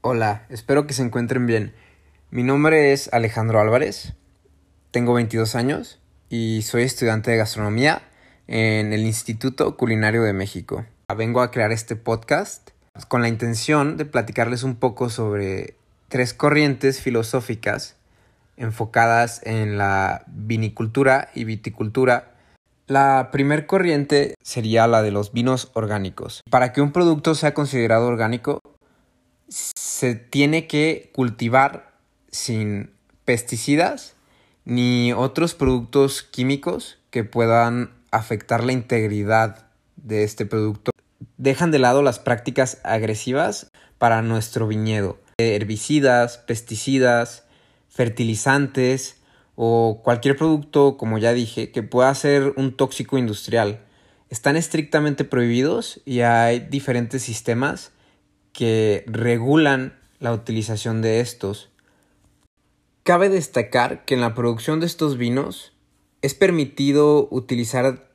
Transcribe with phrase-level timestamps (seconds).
[0.00, 1.74] Hola, espero que se encuentren bien.
[2.30, 4.14] Mi nombre es Alejandro Álvarez,
[4.92, 8.02] tengo 22 años y soy estudiante de gastronomía
[8.46, 10.86] en el Instituto Culinario de México.
[11.16, 12.70] Vengo a crear este podcast
[13.08, 15.74] con la intención de platicarles un poco sobre
[16.06, 17.96] tres corrientes filosóficas
[18.56, 22.36] enfocadas en la vinicultura y viticultura.
[22.86, 26.42] La primer corriente sería la de los vinos orgánicos.
[26.48, 28.60] Para que un producto sea considerado orgánico,
[29.48, 31.92] se tiene que cultivar
[32.30, 32.90] sin
[33.24, 34.14] pesticidas
[34.64, 39.66] ni otros productos químicos que puedan afectar la integridad
[39.96, 40.90] de este producto.
[41.38, 45.18] Dejan de lado las prácticas agresivas para nuestro viñedo.
[45.38, 47.44] Herbicidas, pesticidas,
[47.88, 49.16] fertilizantes
[49.56, 53.80] o cualquier producto, como ya dije, que pueda ser un tóxico industrial.
[54.30, 57.92] Están estrictamente prohibidos y hay diferentes sistemas
[58.58, 61.70] que regulan la utilización de estos.
[63.04, 65.76] Cabe destacar que en la producción de estos vinos
[66.22, 68.10] es permitido utilizar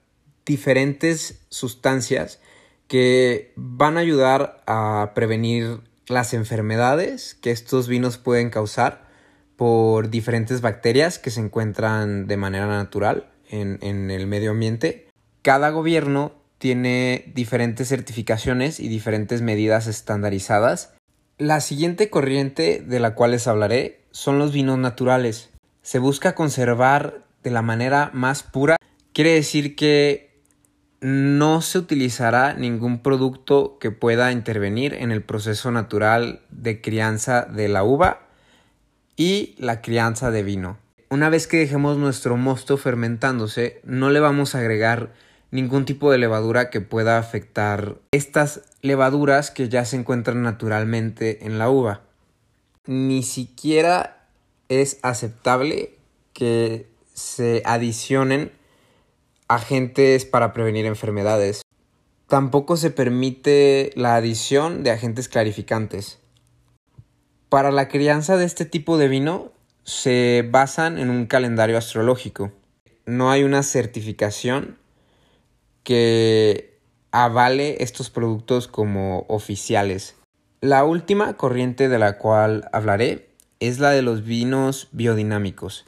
[0.45, 2.41] diferentes sustancias
[2.89, 9.07] que van a ayudar a prevenir las enfermedades que estos vinos pueden causar
[9.55, 15.07] por diferentes bacterias que se encuentran de manera natural en, en el medio ambiente.
[15.41, 20.93] Cada gobierno tiene diferentes certificaciones y diferentes medidas estandarizadas.
[21.37, 25.49] La siguiente corriente de la cual les hablaré son los vinos naturales.
[25.81, 28.77] Se busca conservar de la manera más pura.
[29.11, 30.39] Quiere decir que
[31.01, 37.67] no se utilizará ningún producto que pueda intervenir en el proceso natural de crianza de
[37.67, 38.29] la uva
[39.17, 40.77] y la crianza de vino.
[41.09, 45.11] Una vez que dejemos nuestro mosto fermentándose, no le vamos a agregar
[45.53, 51.59] ningún tipo de levadura que pueda afectar estas levaduras que ya se encuentran naturalmente en
[51.59, 52.01] la uva.
[52.87, 54.25] Ni siquiera
[54.67, 55.93] es aceptable
[56.33, 58.51] que se adicionen
[59.47, 61.61] agentes para prevenir enfermedades.
[62.27, 66.17] Tampoco se permite la adición de agentes clarificantes.
[67.49, 69.51] Para la crianza de este tipo de vino
[69.83, 72.51] se basan en un calendario astrológico.
[73.05, 74.81] No hay una certificación
[75.83, 76.79] que
[77.11, 80.15] avale estos productos como oficiales.
[80.61, 83.29] La última corriente de la cual hablaré
[83.59, 85.85] es la de los vinos biodinámicos.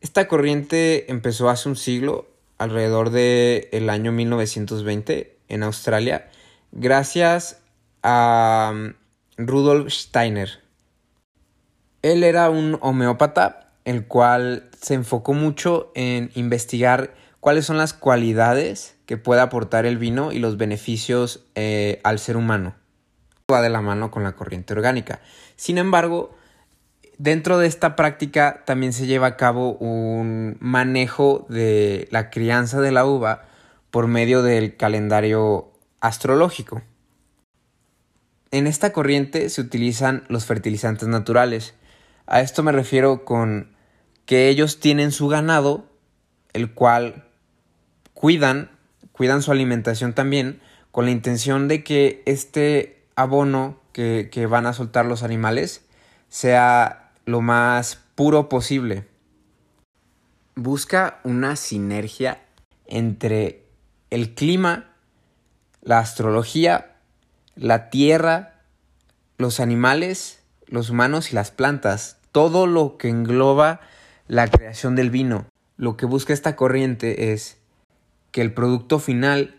[0.00, 2.28] Esta corriente empezó hace un siglo,
[2.58, 6.28] alrededor del el año 1920, en Australia,
[6.72, 7.60] gracias
[8.02, 8.92] a um,
[9.36, 10.60] Rudolf Steiner.
[12.02, 18.96] Él era un homeópata, el cual se enfocó mucho en investigar cuáles son las cualidades
[19.06, 22.74] que puede aportar el vino y los beneficios eh, al ser humano.
[23.50, 25.20] Va de la mano con la corriente orgánica.
[25.56, 26.36] Sin embargo,
[27.16, 32.92] dentro de esta práctica también se lleva a cabo un manejo de la crianza de
[32.92, 33.46] la uva
[33.90, 36.82] por medio del calendario astrológico.
[38.50, 41.74] En esta corriente se utilizan los fertilizantes naturales.
[42.26, 43.74] A esto me refiero con
[44.26, 45.86] que ellos tienen su ganado,
[46.52, 47.27] el cual
[48.18, 48.68] cuidan,
[49.12, 54.72] cuidan su alimentación también, con la intención de que este abono que, que van a
[54.72, 55.84] soltar los animales
[56.28, 59.06] sea lo más puro posible.
[60.56, 62.42] Busca una sinergia
[62.86, 63.62] entre
[64.10, 64.90] el clima,
[65.80, 66.96] la astrología,
[67.54, 68.62] la tierra,
[69.36, 73.78] los animales, los humanos y las plantas, todo lo que engloba
[74.26, 75.46] la creación del vino.
[75.76, 77.58] Lo que busca esta corriente es
[78.30, 79.58] que el producto final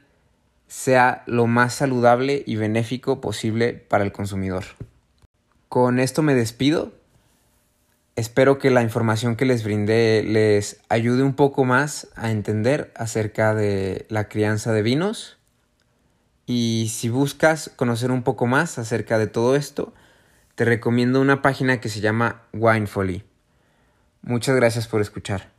[0.67, 4.63] sea lo más saludable y benéfico posible para el consumidor.
[5.67, 6.93] Con esto me despido.
[8.15, 13.55] Espero que la información que les brindé les ayude un poco más a entender acerca
[13.55, 15.37] de la crianza de vinos.
[16.45, 19.93] Y si buscas conocer un poco más acerca de todo esto,
[20.55, 23.23] te recomiendo una página que se llama Winefolly.
[24.21, 25.58] Muchas gracias por escuchar.